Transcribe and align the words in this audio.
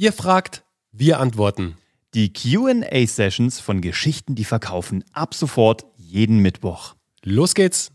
Ihr 0.00 0.14
fragt, 0.14 0.64
wir 0.92 1.20
antworten. 1.20 1.76
Die 2.14 2.32
QA-Sessions 2.32 3.60
von 3.60 3.82
Geschichten, 3.82 4.34
die 4.34 4.46
verkaufen, 4.46 5.04
ab 5.12 5.34
sofort 5.34 5.84
jeden 5.98 6.38
Mittwoch. 6.38 6.94
Los 7.22 7.54
geht's! 7.54 7.92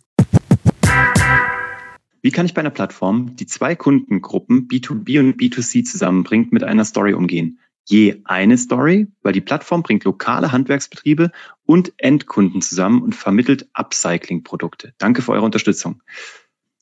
Wie 2.21 2.29
kann 2.29 2.45
ich 2.45 2.53
bei 2.53 2.59
einer 2.59 2.69
Plattform, 2.69 3.35
die 3.35 3.47
zwei 3.47 3.75
Kundengruppen 3.75 4.67
B2B 4.67 5.19
und 5.19 5.41
B2C 5.41 5.83
zusammenbringt, 5.83 6.53
mit 6.53 6.63
einer 6.63 6.85
Story 6.85 7.15
umgehen? 7.15 7.57
Je 7.85 8.21
eine 8.25 8.59
Story, 8.59 9.07
weil 9.23 9.33
die 9.33 9.41
Plattform 9.41 9.81
bringt 9.81 10.03
lokale 10.03 10.51
Handwerksbetriebe 10.51 11.31
und 11.65 11.91
Endkunden 11.97 12.61
zusammen 12.61 13.01
und 13.01 13.15
vermittelt 13.15 13.67
Upcycling-Produkte. 13.73 14.93
Danke 14.99 15.23
für 15.23 15.31
eure 15.31 15.45
Unterstützung. 15.45 16.03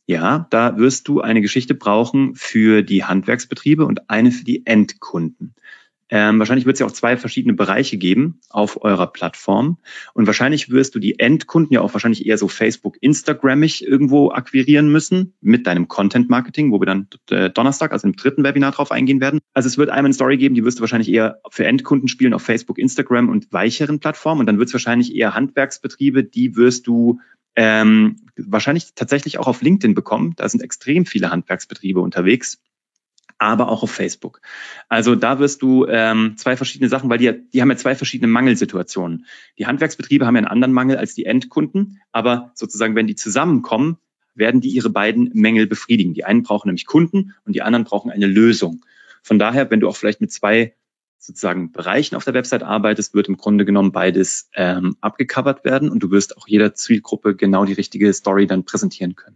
Ja, 0.05 0.47
da 0.49 0.77
wirst 0.77 1.07
du 1.07 1.21
eine 1.21 1.41
Geschichte 1.41 1.75
brauchen 1.75 2.35
für 2.35 2.81
die 2.81 3.05
Handwerksbetriebe 3.05 3.85
und 3.85 4.09
eine 4.09 4.31
für 4.31 4.43
die 4.43 4.65
Endkunden. 4.65 5.55
Ähm, 6.09 6.38
wahrscheinlich 6.38 6.67
wird 6.67 6.75
es 6.75 6.79
ja 6.79 6.85
auch 6.85 6.91
zwei 6.91 7.17
verschiedene 7.17 7.55
Bereiche 7.55 7.98
geben 7.98 8.39
auf 8.49 8.84
eurer 8.84 9.07
Plattform. 9.07 9.79
Und 10.13 10.27
wahrscheinlich 10.27 10.70
wirst 10.70 10.93
du 10.93 10.99
die 10.99 11.17
Endkunden 11.17 11.73
ja 11.73 11.81
auch 11.81 11.93
wahrscheinlich 11.93 12.27
eher 12.27 12.38
so 12.38 12.48
Facebook, 12.48 12.98
Instagrammig 13.02 13.84
irgendwo 13.84 14.29
akquirieren 14.29 14.91
müssen 14.91 15.34
mit 15.41 15.66
deinem 15.66 15.88
Content 15.88 16.29
Marketing, 16.29 16.71
wo 16.71 16.79
wir 16.79 16.85
dann 16.85 17.07
äh, 17.31 17.49
Donnerstag, 17.49 17.93
also 17.93 18.05
im 18.05 18.15
dritten 18.15 18.43
Webinar 18.43 18.73
drauf 18.73 18.91
eingehen 18.91 19.21
werden. 19.21 19.40
Also 19.54 19.65
es 19.65 19.79
wird 19.79 19.90
einmal 19.90 20.05
eine 20.05 20.13
Story 20.13 20.38
geben, 20.38 20.54
die 20.54 20.63
wirst 20.63 20.77
du 20.77 20.81
wahrscheinlich 20.81 21.09
eher 21.09 21.40
für 21.49 21.65
Endkunden 21.65 22.07
spielen 22.07 22.35
auf 22.35 22.43
Facebook, 22.43 22.77
Instagram 22.77 23.29
und 23.29 23.51
weicheren 23.51 23.99
Plattformen. 23.99 24.41
Und 24.41 24.45
dann 24.45 24.59
wird 24.59 24.67
es 24.67 24.73
wahrscheinlich 24.73 25.15
eher 25.15 25.34
Handwerksbetriebe, 25.34 26.23
die 26.23 26.55
wirst 26.55 26.85
du 26.85 27.21
ähm, 27.55 28.27
wahrscheinlich 28.35 28.93
tatsächlich 28.95 29.38
auch 29.38 29.48
auf 29.48 29.62
LinkedIn 29.62 29.93
bekommen. 29.95 30.34
Da 30.35 30.48
sind 30.49 30.62
extrem 30.62 31.05
viele 31.05 31.31
Handwerksbetriebe 31.31 31.99
unterwegs 31.99 32.59
aber 33.43 33.67
auch 33.67 33.84
auf 33.84 33.91
Facebook. 33.91 34.41
Also 34.89 35.16
da 35.16 35.39
wirst 35.39 35.62
du 35.62 35.85
ähm, 35.88 36.35
zwei 36.38 36.55
verschiedene 36.55 36.89
Sachen, 36.89 37.09
weil 37.09 37.17
die, 37.17 37.34
die 37.52 37.62
haben 37.62 37.70
ja 37.70 37.77
zwei 37.77 37.95
verschiedene 37.95 38.31
Mangelsituationen. 38.31 39.26
Die 39.57 39.68
Handwerksbetriebe 39.68 40.26
haben 40.26 40.35
ja 40.35 40.40
einen 40.40 40.48
anderen 40.48 40.74
Mangel 40.74 40.98
als 40.98 41.13
die 41.13 41.26
Endkunden, 41.26 42.01
aber 42.12 42.51
sozusagen, 42.55 42.96
wenn 42.96 43.07
die 43.07 43.15
zusammenkommen, 43.15 43.98
werden 44.35 44.62
die 44.62 44.70
ihre 44.70 44.90
beiden 44.90 45.29
Mängel 45.34 45.68
befriedigen. 45.68 46.13
Die 46.13 46.26
einen 46.26 46.43
brauchen 46.43 46.70
nämlich 46.70 46.85
Kunden 46.85 47.34
und 47.46 47.54
die 47.54 47.62
anderen 47.62 47.84
brauchen 47.84 48.12
eine 48.12 48.27
Lösung. 48.27 48.85
Von 49.21 49.40
daher, 49.40 49.70
wenn 49.70 49.79
du 49.79 49.87
auch 49.87 49.96
vielleicht 49.96 50.21
mit 50.21 50.31
zwei 50.31 50.74
sozusagen 51.24 51.71
Bereichen 51.71 52.16
auf 52.16 52.26
der 52.26 52.34
Website 52.34 52.63
arbeitest, 52.63 53.13
wird 53.13 53.29
im 53.29 53.38
Grunde 53.38 53.63
genommen 53.63 53.93
beides 53.93 54.49
ähm, 54.55 54.98
abgecovert 54.99 55.63
werden 55.63 55.90
und 55.90 56.02
du 56.02 56.12
wirst 56.12 56.38
auch 56.38 56.48
jeder 56.49 56.74
Zielgruppe 56.74 57.35
genau 57.35 57.63
die 57.63 57.74
richtige 57.74 58.12
Story 58.12 58.46
dann 58.46 58.65
präsentieren 58.65 59.15
können. 59.15 59.32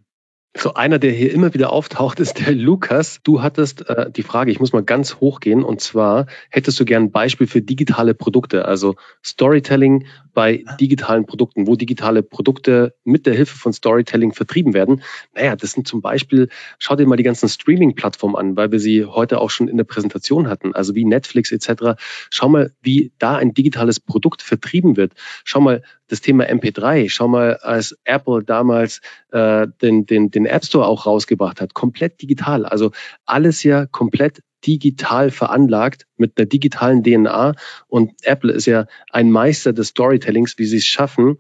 So 0.60 0.74
einer, 0.74 0.98
der 0.98 1.12
hier 1.12 1.32
immer 1.32 1.54
wieder 1.54 1.72
auftaucht, 1.72 2.20
ist 2.20 2.40
der 2.40 2.52
Lukas. 2.56 3.20
Du 3.24 3.44
hattest 3.44 3.88
äh, 3.90 4.10
die 4.10 4.24
Frage, 4.24 4.50
ich 4.50 4.60
muss 4.60 4.74
mal 4.74 4.84
ganz 4.84 5.18
hoch 5.18 5.40
gehen, 5.40 5.64
und 5.64 5.82
zwar 5.82 6.26
hättest 6.50 6.80
du 6.80 6.86
gern 6.86 7.04
ein 7.04 7.12
Beispiel 7.12 7.46
für 7.46 7.62
digitale 7.62 8.16
Produkte, 8.16 8.66
also 8.66 8.96
Storytelling 9.24 10.08
bei 10.34 10.64
digitalen 10.80 11.26
Produkten, 11.28 11.68
wo 11.68 11.76
digitale 11.76 12.24
Produkte 12.24 12.96
mit 13.04 13.28
der 13.28 13.36
Hilfe 13.36 13.56
von 13.56 13.72
Storytelling 13.72 14.34
vertrieben 14.34 14.74
werden. 14.74 15.04
Naja, 15.36 15.56
das 15.56 15.74
sind 15.74 15.88
zum 15.88 16.02
Beispiel, 16.02 16.50
schau 16.80 16.96
dir 16.96 17.06
mal 17.06 17.18
die 17.18 17.24
ganzen 17.24 17.50
Streaming-Plattformen 17.50 18.36
an, 18.36 18.58
weil 18.58 18.72
wir 18.72 18.80
sie 18.80 19.06
heute 19.06 19.40
auch 19.40 19.52
schon 19.52 19.68
in 19.68 19.78
der 19.78 19.84
Präsentation 19.84 20.50
hatten, 20.50 20.74
also 20.74 20.96
wie 20.96 21.06
Netflix 21.06 21.52
etc. 21.52 22.00
Schau 22.32 22.50
mal, 22.50 22.72
wie 22.82 23.12
da 23.20 23.36
ein 23.36 23.54
digitales 23.54 24.00
Produkt 24.00 24.42
vertrieben 24.42 24.98
wird. 24.98 25.14
Schau 25.44 25.60
mal 25.60 25.84
das 26.08 26.22
Thema 26.22 26.46
MP3. 26.46 27.10
Schau 27.10 27.28
mal, 27.28 27.58
als 27.58 27.98
Apple 28.06 28.44
damals 28.44 29.02
äh, 29.32 29.68
den, 29.82 30.06
den, 30.06 30.32
den 30.32 30.46
App 30.50 30.66
Store 30.66 30.88
auch 30.88 31.06
rausgebracht 31.06 31.62
hat, 31.62 31.74
komplett 31.74 32.22
digital. 32.22 32.66
Also 32.66 32.92
alles 33.26 33.64
ja 33.64 33.86
komplett 33.86 34.42
digital 34.66 35.32
veranlagt 35.32 36.06
mit 36.18 36.38
einer 36.38 36.48
digitalen 36.48 37.04
DNA. 37.04 37.54
Und 37.88 38.12
Apple 38.24 38.52
ist 38.52 38.66
ja 38.66 38.86
ein 39.12 39.32
Meister 39.32 39.74
des 39.74 39.90
Storytellings, 39.90 40.58
wie 40.58 40.66
sie 40.66 40.78
es 40.78 40.86
schaffen, 40.86 41.38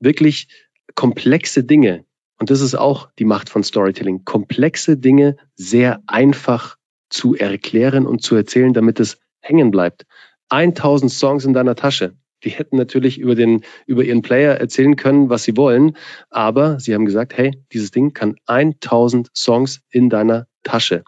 wirklich 0.00 0.48
komplexe 0.94 1.64
Dinge, 1.64 2.06
und 2.38 2.50
das 2.50 2.60
ist 2.60 2.74
auch 2.74 3.10
die 3.18 3.24
Macht 3.24 3.48
von 3.48 3.62
Storytelling, 3.62 4.24
komplexe 4.24 4.96
Dinge 4.96 5.36
sehr 5.54 6.02
einfach 6.06 6.76
zu 7.08 7.34
erklären 7.34 8.06
und 8.06 8.22
zu 8.22 8.34
erzählen, 8.34 8.72
damit 8.72 9.00
es 9.00 9.18
hängen 9.40 9.70
bleibt. 9.70 10.04
1000 10.50 11.10
Songs 11.10 11.44
in 11.44 11.54
deiner 11.54 11.76
Tasche. 11.76 12.16
Die 12.46 12.50
hätten 12.50 12.76
natürlich 12.76 13.18
über 13.18 13.34
den, 13.34 13.62
über 13.86 14.04
ihren 14.04 14.22
Player 14.22 14.54
erzählen 14.54 14.94
können, 14.94 15.28
was 15.28 15.42
sie 15.42 15.56
wollen. 15.56 15.96
Aber 16.30 16.78
sie 16.78 16.94
haben 16.94 17.04
gesagt, 17.04 17.36
hey, 17.36 17.60
dieses 17.72 17.90
Ding 17.90 18.14
kann 18.14 18.36
1000 18.46 19.30
Songs 19.36 19.80
in 19.90 20.08
deiner 20.08 20.46
Tasche. 20.62 21.02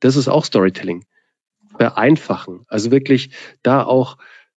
Das 0.00 0.14
ist 0.14 0.28
auch 0.28 0.44
Storytelling. 0.44 1.04
Vereinfachen. 1.78 2.64
Also 2.68 2.90
wirklich 2.90 3.30
da 3.62 3.82
auch 3.82 4.18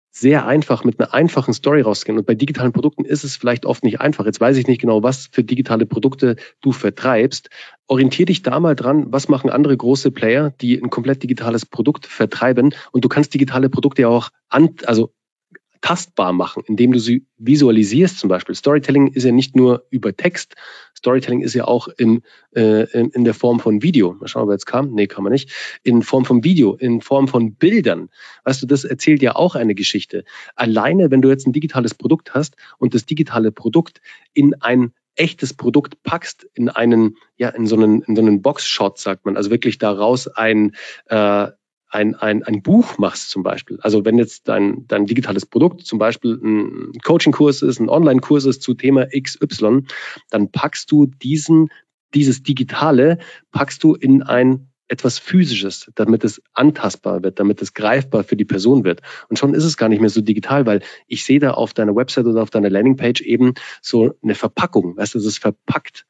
sehr 0.09 0.47
einfach 0.47 0.83
mit 0.83 0.99
einer 0.99 1.13
einfachen 1.13 1.53
Story 1.53 1.81
rausgehen. 1.81 2.17
Und 2.17 2.25
bei 2.25 2.35
digitalen 2.35 2.71
Produkten 2.71 3.05
ist 3.05 3.23
es 3.23 3.35
vielleicht 3.35 3.65
oft 3.65 3.83
nicht 3.83 4.01
einfach. 4.01 4.25
Jetzt 4.25 4.41
weiß 4.41 4.57
ich 4.57 4.65
nicht 4.65 4.81
genau, 4.81 5.03
was 5.03 5.27
für 5.31 5.43
digitale 5.43 5.85
Produkte 5.85 6.37
du 6.61 6.71
vertreibst. 6.71 7.49
Orientier 7.87 8.25
dich 8.25 8.41
da 8.41 8.59
mal 8.59 8.75
dran, 8.75 9.07
was 9.09 9.27
machen 9.27 9.49
andere 9.49 9.75
große 9.77 10.11
Player, 10.11 10.51
die 10.61 10.81
ein 10.81 10.89
komplett 10.89 11.21
digitales 11.21 11.65
Produkt 11.65 12.07
vertreiben. 12.07 12.73
Und 12.91 13.03
du 13.03 13.09
kannst 13.09 13.33
digitale 13.33 13.69
Produkte 13.69 14.03
ja 14.03 14.07
auch 14.07 14.29
an, 14.47 14.75
also 14.85 15.11
tastbar 15.85 16.33
machen, 16.33 16.63
indem 16.65 16.93
du 16.93 16.99
sie 16.99 17.27
visualisierst 17.37 18.17
zum 18.17 18.27
Beispiel. 18.27 18.55
Storytelling 18.55 19.05
ist 19.05 19.23
ja 19.23 19.31
nicht 19.31 19.55
nur 19.55 19.85
über 19.91 20.17
Text, 20.17 20.55
Storytelling 20.97 21.41
ist 21.41 21.53
ja 21.53 21.65
auch 21.65 21.87
im, 21.87 22.23
äh, 22.55 22.89
in 22.99 23.23
der 23.23 23.35
Form 23.35 23.59
von 23.59 23.83
Video. 23.83 24.13
Mal 24.13 24.27
schauen, 24.27 24.41
ob 24.41 24.49
er 24.49 24.53
jetzt 24.53 24.65
kam. 24.65 24.95
Nee, 24.95 25.05
kann 25.05 25.23
man 25.23 25.31
nicht. 25.31 25.51
In 25.83 26.01
Form 26.01 26.25
von 26.25 26.43
Video, 26.43 26.73
in 26.73 27.01
Form 27.01 27.27
von 27.27 27.53
Bildern. 27.53 28.09
Weißt 28.45 28.63
du, 28.63 28.65
das 28.65 28.83
erzählt 28.83 29.21
ja 29.21 29.35
auch 29.35 29.53
eine 29.53 29.75
Geschichte. 29.75 30.23
Alleine, 30.55 31.11
wenn 31.11 31.21
du 31.21 31.29
jetzt 31.29 31.45
ein 31.45 31.53
digitales 31.53 31.93
Produkt 31.93 32.33
hast 32.33 32.55
und 32.79 32.95
das 32.95 33.05
digitale 33.05 33.51
Produkt 33.51 34.01
in 34.33 34.59
ein 34.61 34.91
echtes 35.13 35.53
Produkt 35.53 36.01
packst 36.01 36.47
in 36.55 36.69
einen, 36.69 37.17
ja, 37.37 37.49
in 37.49 37.67
so 37.67 37.75
einen, 37.75 38.01
in 38.01 38.15
so 38.15 38.23
einen 38.23 38.41
Boxshot, 38.41 38.97
sagt 38.97 39.23
man, 39.25 39.37
also 39.37 39.51
wirklich 39.51 39.77
daraus 39.77 40.27
ein, 40.27 40.75
äh, 41.09 41.49
ein, 41.95 42.13
ein, 42.13 42.43
ein 42.43 42.61
Buch 42.61 42.97
machst 42.97 43.29
zum 43.29 43.41
Beispiel, 43.41 43.79
also 43.81 44.03
wenn 44.03 44.17
jetzt 44.17 44.49
dein, 44.49 44.85
dein 44.87 45.05
digitales 45.05 45.45
Produkt 45.45 45.85
zum 45.85 45.97
Beispiel 45.97 46.33
ein 46.33 46.91
Coaching-Kurs 47.03 47.61
ist, 47.61 47.79
ein 47.79 47.89
Online-Kurs 47.89 48.45
ist 48.45 48.61
zu 48.61 48.73
Thema 48.73 49.07
XY, 49.07 49.83
dann 50.29 50.51
packst 50.51 50.91
du 50.91 51.05
diesen, 51.05 51.69
dieses 52.13 52.43
Digitale, 52.43 53.19
packst 53.51 53.81
du 53.83 53.95
in 53.95 54.23
ein 54.23 54.67
etwas 54.87 55.17
Physisches, 55.17 55.89
damit 55.95 56.23
es 56.23 56.41
antastbar 56.53 57.23
wird, 57.23 57.39
damit 57.39 57.61
es 57.61 57.73
greifbar 57.73 58.23
für 58.23 58.35
die 58.35 58.45
Person 58.45 58.83
wird. 58.83 59.01
Und 59.29 59.39
schon 59.39 59.53
ist 59.55 59.63
es 59.63 59.77
gar 59.77 59.89
nicht 59.89 60.01
mehr 60.01 60.11
so 60.11 60.21
digital, 60.21 60.65
weil 60.65 60.81
ich 61.07 61.23
sehe 61.23 61.39
da 61.39 61.51
auf 61.51 61.73
deiner 61.73 61.95
Website 61.95 62.25
oder 62.25 62.43
auf 62.43 62.51
deiner 62.51 62.69
Landingpage 62.69 63.21
eben 63.21 63.53
so 63.81 64.13
eine 64.21 64.35
Verpackung. 64.35 64.97
Weißt 64.97 65.15
du, 65.15 65.17
es 65.17 65.25
ist 65.25 65.39
verpackt. 65.39 66.05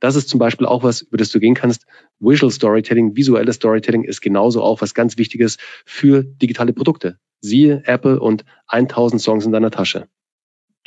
Das 0.00 0.16
ist 0.16 0.28
zum 0.28 0.38
Beispiel 0.38 0.66
auch 0.66 0.82
was, 0.82 1.02
über 1.02 1.16
das 1.16 1.30
du 1.30 1.40
gehen 1.40 1.54
kannst. 1.54 1.86
Visual 2.18 2.50
Storytelling, 2.50 3.16
visuelles 3.16 3.56
Storytelling 3.56 4.04
ist 4.04 4.20
genauso 4.20 4.62
auch 4.62 4.80
was 4.82 4.94
ganz 4.94 5.16
Wichtiges 5.16 5.56
für 5.84 6.22
digitale 6.22 6.72
Produkte. 6.72 7.18
Siehe 7.40 7.82
Apple 7.86 8.20
und 8.20 8.44
1000 8.68 9.20
Songs 9.20 9.46
in 9.46 9.52
deiner 9.52 9.70
Tasche. 9.70 10.08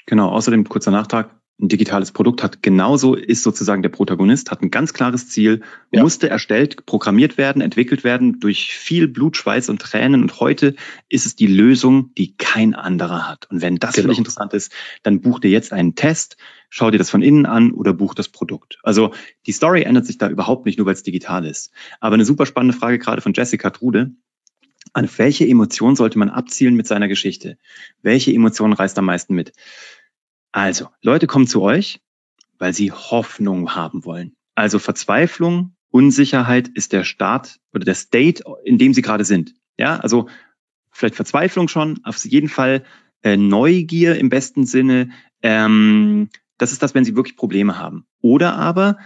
Genau, 0.05 0.29
außerdem 0.29 0.67
kurzer 0.67 0.91
Nachtrag 0.91 1.39
ein 1.61 1.67
digitales 1.67 2.11
Produkt 2.11 2.41
hat. 2.41 2.63
Genauso 2.63 3.15
ist 3.15 3.43
sozusagen 3.43 3.81
der 3.81 3.89
Protagonist, 3.89 4.49
hat 4.49 4.61
ein 4.61 4.71
ganz 4.71 4.93
klares 4.93 5.27
Ziel, 5.27 5.61
ja. 5.91 6.01
musste 6.01 6.29
erstellt, 6.29 6.85
programmiert 6.85 7.37
werden, 7.37 7.61
entwickelt 7.61 8.03
werden 8.03 8.39
durch 8.39 8.73
viel 8.73 9.07
Blut, 9.07 9.35
Schweiß 9.35 9.69
und 9.69 9.81
Tränen. 9.81 10.21
Und 10.21 10.39
heute 10.39 10.75
ist 11.09 11.25
es 11.25 11.35
die 11.35 11.47
Lösung, 11.47 12.13
die 12.17 12.35
kein 12.37 12.75
anderer 12.75 13.27
hat. 13.27 13.49
Und 13.49 13.61
wenn 13.61 13.75
das 13.75 13.95
genau. 13.95 14.03
für 14.03 14.09
dich 14.09 14.17
interessant 14.19 14.53
ist, 14.53 14.71
dann 15.03 15.21
buch 15.21 15.39
dir 15.39 15.51
jetzt 15.51 15.73
einen 15.73 15.95
Test, 15.95 16.37
schau 16.69 16.91
dir 16.91 16.97
das 16.97 17.09
von 17.09 17.21
innen 17.21 17.45
an 17.45 17.71
oder 17.71 17.93
buch 17.93 18.13
das 18.13 18.29
Produkt. 18.29 18.79
Also 18.83 19.13
die 19.45 19.51
Story 19.51 19.83
ändert 19.83 20.05
sich 20.05 20.17
da 20.17 20.29
überhaupt 20.29 20.65
nicht, 20.65 20.77
nur 20.77 20.87
weil 20.87 20.93
es 20.93 21.03
digital 21.03 21.45
ist. 21.45 21.71
Aber 21.99 22.13
eine 22.13 22.25
super 22.25 22.45
spannende 22.45 22.77
Frage 22.77 22.99
gerade 22.99 23.21
von 23.21 23.33
Jessica 23.33 23.69
Trude. 23.69 24.11
An 24.93 25.09
welche 25.17 25.45
Emotion 25.45 25.95
sollte 25.95 26.17
man 26.17 26.29
abzielen 26.29 26.75
mit 26.75 26.87
seiner 26.87 27.09
Geschichte? 27.09 27.57
Welche 28.01 28.33
Emotion 28.33 28.73
reißt 28.73 28.97
am 28.97 29.05
meisten 29.05 29.35
mit? 29.35 29.51
Also, 30.51 30.87
Leute 31.01 31.27
kommen 31.27 31.47
zu 31.47 31.61
euch, 31.61 32.01
weil 32.57 32.73
sie 32.73 32.91
Hoffnung 32.91 33.75
haben 33.75 34.05
wollen. 34.05 34.35
Also 34.55 34.79
Verzweiflung, 34.79 35.75
Unsicherheit 35.91 36.67
ist 36.67 36.93
der 36.93 37.03
Start 37.03 37.59
oder 37.73 37.85
der 37.85 37.95
State, 37.95 38.43
in 38.63 38.77
dem 38.77 38.93
sie 38.93 39.01
gerade 39.01 39.25
sind. 39.25 39.53
Ja, 39.77 39.97
also 39.97 40.27
vielleicht 40.91 41.15
Verzweiflung 41.15 41.67
schon, 41.67 41.99
auf 42.03 42.17
jeden 42.25 42.49
Fall 42.49 42.83
äh, 43.23 43.37
Neugier 43.37 44.17
im 44.17 44.29
besten 44.29 44.65
Sinne. 44.65 45.09
Ähm, 45.41 46.29
das 46.57 46.71
ist 46.71 46.83
das, 46.83 46.93
wenn 46.93 47.05
sie 47.05 47.15
wirklich 47.15 47.37
Probleme 47.37 47.77
haben. 47.77 48.05
Oder 48.21 48.55
aber 48.55 48.97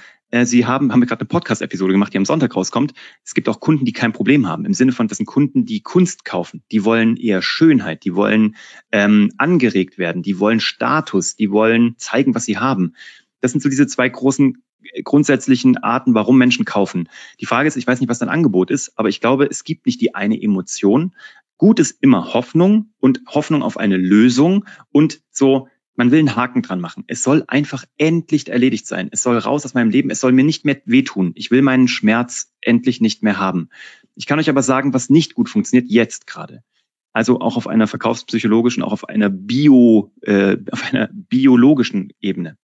Sie 0.46 0.66
haben, 0.66 0.92
haben 0.92 1.00
wir 1.00 1.06
gerade 1.06 1.22
eine 1.22 1.28
Podcast-Episode 1.28 1.94
gemacht, 1.94 2.12
die 2.14 2.18
am 2.18 2.26
Sonntag 2.26 2.56
rauskommt. 2.56 2.94
Es 3.24 3.36
gibt 3.36 3.48
auch 3.48 3.60
Kunden, 3.60 3.86
die 3.86 3.94
kein 3.94 4.14
Problem 4.14 4.48
haben. 4.48 4.66
Im 4.66 4.74
Sinne 4.74 4.92
von, 4.92 5.08
das 5.08 5.18
sind 5.18 5.28
Kunden, 5.28 5.66
die 5.66 5.82
Kunst 5.82 6.26
kaufen. 6.26 6.64
Die 6.72 6.84
wollen 6.84 7.18
eher 7.18 7.44
Schönheit, 7.44 8.04
die 8.04 8.16
wollen 8.16 8.56
ähm, 8.92 9.32
angeregt 9.38 10.00
werden, 10.00 10.24
die 10.24 10.40
wollen 10.40 10.60
Status, 10.60 11.36
die 11.36 11.52
wollen 11.52 11.94
zeigen, 11.98 12.34
was 12.34 12.46
sie 12.46 12.58
haben. 12.58 12.96
Das 13.42 13.52
sind 13.52 13.62
so 13.62 13.70
diese 13.70 13.86
zwei 13.86 14.10
großen 14.10 14.64
grundsätzlichen 15.04 15.78
Arten, 15.78 16.14
warum 16.14 16.38
Menschen 16.38 16.66
kaufen. 16.66 17.10
Die 17.40 17.46
Frage 17.46 17.68
ist, 17.68 17.78
ich 17.78 17.88
weiß 17.88 18.00
nicht, 18.00 18.10
was 18.10 18.20
dein 18.20 18.30
Angebot 18.30 18.72
ist, 18.72 18.94
aber 18.96 19.10
ich 19.10 19.22
glaube, 19.22 19.46
es 19.46 19.64
gibt 19.64 19.86
nicht 19.86 20.02
die 20.02 20.16
eine 20.16 20.42
Emotion. 20.42 21.16
Gut 21.58 21.80
ist 21.80 21.98
immer 22.02 22.34
Hoffnung 22.34 22.90
und 23.00 23.22
Hoffnung 23.28 23.62
auf 23.62 23.78
eine 23.78 23.98
Lösung 23.98 24.66
und 24.92 25.22
so, 25.30 25.68
man 25.96 26.12
will 26.12 26.20
einen 26.20 26.36
Haken 26.36 26.62
dran 26.62 26.80
machen. 26.80 27.04
Es 27.08 27.24
soll 27.24 27.44
einfach 27.48 27.86
endlich 27.98 28.50
erledigt 28.50 28.88
sein. 28.88 29.10
Es 29.12 29.22
soll 29.22 29.38
raus 29.38 29.66
aus 29.66 29.74
meinem 29.74 29.90
Leben. 29.90 30.10
Es 30.10 30.20
soll 30.20 30.32
mir 30.32 30.44
nicht 30.44 30.66
mehr 30.66 30.82
wehtun. 30.86 31.34
Ich 31.36 31.52
will 31.52 31.62
meinen 31.62 31.88
Schmerz 31.88 32.52
endlich 32.62 33.02
nicht 33.02 33.24
mehr 33.24 33.38
haben. 33.38 33.70
Ich 34.16 34.26
kann 34.26 34.40
euch 34.40 34.50
aber 34.50 34.64
sagen, 34.64 34.94
was 34.94 35.10
nicht 35.10 35.36
gut 35.36 35.50
funktioniert 35.50 35.90
jetzt 35.90 36.28
gerade. 36.28 36.64
Also 37.12 37.40
auch 37.42 37.58
auf 37.58 37.68
einer 37.68 37.88
verkaufspsychologischen, 37.88 38.82
auch 38.82 38.92
auf 38.92 39.08
einer 39.08 39.30
Bio, 39.30 40.12
äh, 40.22 40.58
auf 40.72 40.92
einer 40.92 41.10
biologischen 41.12 42.12
Ebene. 42.20 42.58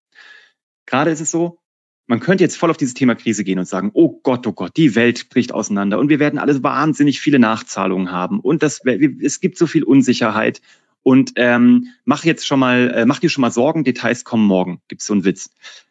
Gerade 0.86 1.10
ist 1.10 1.20
es 1.20 1.30
so, 1.30 1.60
man 2.08 2.18
könnte 2.18 2.42
jetzt 2.42 2.56
voll 2.56 2.70
auf 2.70 2.76
dieses 2.76 2.94
Thema 2.94 3.14
Krise 3.14 3.44
gehen 3.44 3.60
und 3.60 3.68
sagen, 3.68 3.92
oh 3.94 4.18
Gott, 4.24 4.44
oh 4.48 4.52
Gott, 4.52 4.76
die 4.76 4.96
Welt 4.96 5.28
bricht 5.28 5.54
auseinander 5.54 6.00
und 6.00 6.08
wir 6.08 6.18
werden 6.18 6.40
alles 6.40 6.64
wahnsinnig 6.64 7.20
viele 7.20 7.38
Nachzahlungen 7.38 8.10
haben 8.10 8.40
und 8.40 8.64
das, 8.64 8.80
es 8.84 9.38
gibt 9.38 9.56
so 9.56 9.68
viel 9.68 9.84
Unsicherheit 9.84 10.60
und 11.02 11.32
ähm, 11.36 11.88
mach 12.04 12.24
jetzt 12.24 12.46
schon 12.46 12.60
mal, 12.60 12.90
äh, 12.90 13.06
mach 13.06 13.20
dir 13.20 13.30
schon 13.30 13.42
mal 13.42 13.50
Sorgen, 13.50 13.84
Details 13.84 14.24
kommen 14.24 14.46
morgen, 14.46 14.80
gibt's 14.88 15.06
so 15.06 15.12
einen 15.12 15.24
Witz. 15.24 15.50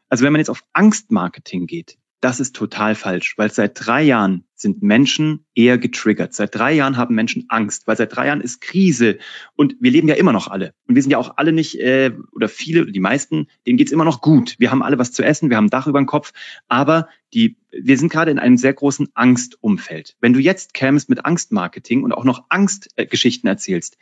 Also 0.10 0.26
wenn 0.26 0.34
man 0.34 0.40
jetzt 0.40 0.50
auf 0.50 0.64
Angstmarketing 0.74 1.68
geht, 1.68 1.98
das 2.22 2.42
ist 2.42 2.54
total 2.56 2.96
falsch, 2.96 3.38
weil 3.38 3.50
seit 3.50 3.86
drei 3.86 4.04
Jahren 4.04 4.44
sind 4.54 4.84
Menschen 4.84 5.46
eher 5.56 5.78
getriggert. 5.78 6.34
Seit 6.34 6.54
drei 6.54 6.74
Jahren 6.74 6.98
haben 6.98 7.16
Menschen 7.16 7.46
Angst, 7.48 7.88
weil 7.88 7.96
seit 7.96 8.14
drei 8.14 8.28
Jahren 8.28 8.42
ist 8.42 8.60
Krise 8.60 9.20
und 9.56 9.78
wir 9.80 9.90
leben 9.90 10.10
ja 10.10 10.16
immer 10.16 10.34
noch 10.34 10.50
alle. 10.50 10.74
Und 10.86 10.96
wir 10.96 11.02
sind 11.02 11.12
ja 11.12 11.18
auch 11.18 11.38
alle 11.38 11.54
nicht, 11.54 11.80
äh, 11.80 12.12
oder 12.34 12.50
viele, 12.50 12.92
die 12.92 13.00
meisten, 13.00 13.48
denen 13.66 13.78
geht's 13.78 13.94
immer 13.94 14.04
noch 14.04 14.20
gut. 14.20 14.56
Wir 14.60 14.70
haben 14.70 14.84
alle 14.84 15.00
was 15.00 15.14
zu 15.14 15.24
essen, 15.24 15.50
wir 15.50 15.56
haben 15.56 15.68
ein 15.68 15.70
Dach 15.70 15.88
über 15.88 16.00
dem 16.00 16.08
Kopf, 16.08 16.34
aber 16.68 17.08
die, 17.34 17.56
wir 17.72 17.98
sind 17.98 18.12
gerade 18.12 18.32
in 18.32 18.40
einem 18.40 18.58
sehr 18.58 18.74
großen 18.74 19.08
Angstumfeld. 19.14 20.18
Wenn 20.20 20.34
du 20.34 20.40
jetzt 20.40 20.74
kämst 20.74 21.10
mit 21.10 21.24
Angstmarketing 21.24 22.04
und 22.04 22.12
auch 22.12 22.26
noch 22.26 22.46
Angstgeschichten 22.50 23.48
äh, 23.48 23.52
erzählst, 23.52 23.98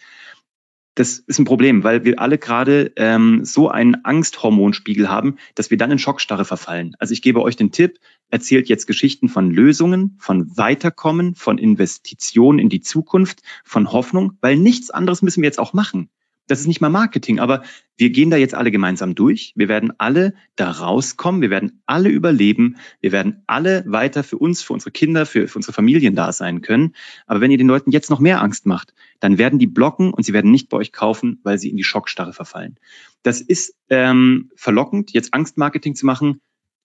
das 0.98 1.20
ist 1.20 1.38
ein 1.38 1.46
Problem, 1.46 1.84
weil 1.84 2.04
wir 2.06 2.20
alle 2.20 2.40
gerade 2.40 2.92
ähm, 2.96 3.46
so 3.46 3.70
einen 3.70 4.04
Angsthormonspiegel 4.04 5.08
haben, 5.08 5.38
dass 5.54 5.70
wir 5.70 5.78
dann 5.78 5.92
in 5.92 6.00
Schockstarre 6.00 6.44
verfallen. 6.44 6.96
Also 6.98 7.14
ich 7.14 7.22
gebe 7.22 7.42
euch 7.44 7.56
den 7.56 7.72
Tipp, 7.72 8.00
erzählt 8.32 8.68
jetzt 8.68 8.88
Geschichten 8.88 9.30
von 9.30 9.52
Lösungen, 9.52 10.18
von 10.20 10.58
Weiterkommen, 10.58 11.36
von 11.36 11.60
Investitionen 11.60 12.58
in 12.58 12.70
die 12.70 12.82
Zukunft, 12.82 13.44
von 13.64 13.92
Hoffnung, 13.92 14.34
weil 14.42 14.58
nichts 14.58 14.90
anderes 14.90 15.22
müssen 15.22 15.44
wir 15.44 15.48
jetzt 15.48 15.60
auch 15.60 15.74
machen. 15.74 16.10
Das 16.48 16.62
ist 16.62 16.68
nicht 16.68 16.82
mal 16.82 16.90
Marketing, 16.90 17.40
aber 17.40 17.64
wir 17.98 18.10
gehen 18.10 18.30
da 18.30 18.38
jetzt 18.38 18.56
alle 18.56 18.72
gemeinsam 18.72 19.16
durch. 19.16 19.54
Wir 19.56 19.68
werden 19.68 19.92
alle 19.98 20.34
da 20.56 20.72
rauskommen. 20.72 21.42
Wir 21.42 21.50
werden 21.50 21.82
alle 21.86 22.10
überleben. 22.10 22.78
Wir 23.02 23.12
werden 23.12 23.44
alle 23.48 23.84
weiter 23.86 24.24
für 24.24 24.38
uns, 24.38 24.62
für 24.62 24.74
unsere 24.74 24.92
Kinder, 24.92 25.26
für, 25.26 25.48
für 25.48 25.58
unsere 25.58 25.74
Familien 25.74 26.16
da 26.16 26.32
sein 26.32 26.62
können. 26.62 26.96
Aber 27.26 27.42
wenn 27.42 27.52
ihr 27.52 27.58
den 27.58 27.68
Leuten 27.68 27.92
jetzt 27.92 28.10
noch 28.10 28.20
mehr 28.20 28.42
Angst 28.42 28.66
macht, 28.66 28.94
dann 29.20 29.38
werden 29.38 29.60
die 29.60 29.68
blocken 29.68 30.14
und 30.14 30.24
sie 30.24 30.34
werden 30.34 30.52
nicht 30.52 30.70
bei 30.70 30.78
euch 30.78 30.94
kaufen, 30.94 31.40
weil 31.44 31.58
sie 31.58 31.70
in 31.70 31.78
die 31.78 31.84
Schockstarre 31.84 32.34
verfallen. 32.34 32.80
Das 33.24 33.42
ist 33.42 33.76
ähm, 33.90 34.52
verlockend, 34.56 35.12
jetzt 35.12 35.34
Angstmarketing 35.34 35.96
zu 35.96 36.06
machen. 36.06 36.42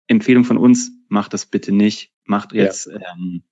Empfehlung 0.07 0.43
von 0.43 0.57
uns, 0.57 0.91
macht 1.07 1.33
das 1.33 1.45
bitte 1.45 1.71
nicht. 1.71 2.11
Macht 2.25 2.53
jetzt 2.53 2.87
ja. 2.87 2.99
ähm, 3.15 3.43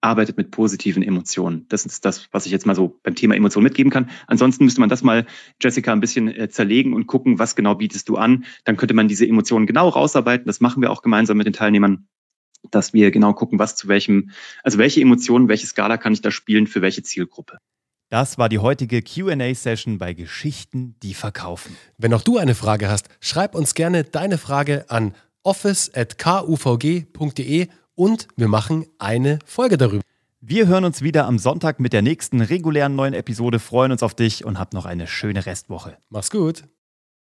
arbeitet 0.00 0.36
mit 0.36 0.50
positiven 0.50 1.02
Emotionen. 1.02 1.66
Das 1.68 1.84
ist 1.84 2.04
das, 2.04 2.28
was 2.32 2.46
ich 2.46 2.52
jetzt 2.52 2.66
mal 2.66 2.74
so 2.74 2.98
beim 3.02 3.14
Thema 3.14 3.34
Emotionen 3.34 3.64
mitgeben 3.64 3.92
kann. 3.92 4.10
Ansonsten 4.26 4.64
müsste 4.64 4.80
man 4.80 4.88
das 4.88 5.02
mal, 5.02 5.26
Jessica, 5.60 5.92
ein 5.92 6.00
bisschen 6.00 6.28
äh, 6.28 6.48
zerlegen 6.48 6.94
und 6.94 7.06
gucken, 7.06 7.38
was 7.38 7.54
genau 7.54 7.74
bietest 7.74 8.08
du 8.08 8.16
an. 8.16 8.44
Dann 8.64 8.76
könnte 8.76 8.94
man 8.94 9.08
diese 9.08 9.26
Emotionen 9.26 9.66
genau 9.66 9.88
rausarbeiten. 9.88 10.46
Das 10.46 10.60
machen 10.60 10.82
wir 10.82 10.90
auch 10.90 11.02
gemeinsam 11.02 11.36
mit 11.36 11.46
den 11.46 11.52
Teilnehmern, 11.52 12.08
dass 12.70 12.94
wir 12.94 13.10
genau 13.10 13.34
gucken, 13.34 13.58
was 13.58 13.76
zu 13.76 13.88
welchem, 13.88 14.30
also 14.62 14.78
welche 14.78 15.00
Emotionen, 15.00 15.48
welche 15.48 15.66
Skala 15.66 15.98
kann 15.98 16.12
ich 16.12 16.22
da 16.22 16.30
spielen 16.30 16.66
für 16.66 16.82
welche 16.82 17.02
Zielgruppe. 17.02 17.58
Das 18.08 18.38
war 18.38 18.48
die 18.48 18.58
heutige 18.58 19.02
QA-Session 19.02 19.98
bei 19.98 20.14
Geschichten, 20.14 20.96
die 21.02 21.14
verkaufen. 21.14 21.76
Wenn 21.96 22.12
auch 22.12 22.22
du 22.22 22.38
eine 22.38 22.56
Frage 22.56 22.88
hast, 22.88 23.08
schreib 23.20 23.54
uns 23.54 23.74
gerne 23.74 24.02
deine 24.02 24.36
Frage 24.36 24.86
an 24.88 25.14
office.kuvg.de 25.44 27.68
und 28.00 28.28
wir 28.34 28.48
machen 28.48 28.86
eine 28.98 29.38
Folge 29.44 29.76
darüber. 29.76 30.02
Wir 30.40 30.66
hören 30.68 30.86
uns 30.86 31.02
wieder 31.02 31.26
am 31.26 31.38
Sonntag 31.38 31.80
mit 31.80 31.92
der 31.92 32.00
nächsten 32.00 32.40
regulären 32.40 32.96
neuen 32.96 33.12
Episode, 33.12 33.58
freuen 33.58 33.92
uns 33.92 34.02
auf 34.02 34.14
dich 34.14 34.42
und 34.46 34.58
hab 34.58 34.72
noch 34.72 34.86
eine 34.86 35.06
schöne 35.06 35.44
Restwoche. 35.44 35.98
Mach's 36.08 36.30
gut. 36.30 36.64